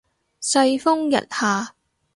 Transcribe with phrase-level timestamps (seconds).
[0.41, 1.75] 世風日下